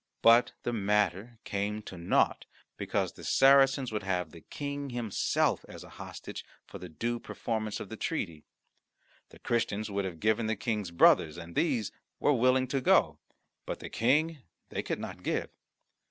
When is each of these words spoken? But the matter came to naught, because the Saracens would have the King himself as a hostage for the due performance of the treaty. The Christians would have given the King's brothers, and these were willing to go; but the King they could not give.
But 0.23 0.53
the 0.63 0.73
matter 0.73 1.37
came 1.43 1.83
to 1.83 1.95
naught, 1.95 2.47
because 2.75 3.13
the 3.13 3.23
Saracens 3.23 3.91
would 3.91 4.01
have 4.01 4.31
the 4.31 4.41
King 4.41 4.89
himself 4.89 5.63
as 5.69 5.83
a 5.83 5.89
hostage 6.01 6.43
for 6.65 6.79
the 6.79 6.89
due 6.89 7.19
performance 7.19 7.79
of 7.79 7.89
the 7.89 7.97
treaty. 7.97 8.43
The 9.29 9.37
Christians 9.37 9.91
would 9.91 10.05
have 10.05 10.19
given 10.19 10.47
the 10.47 10.55
King's 10.55 10.89
brothers, 10.89 11.37
and 11.37 11.53
these 11.53 11.91
were 12.19 12.33
willing 12.33 12.65
to 12.69 12.81
go; 12.81 13.19
but 13.67 13.79
the 13.79 13.89
King 13.91 14.39
they 14.69 14.81
could 14.81 14.97
not 14.99 15.21
give. 15.21 15.51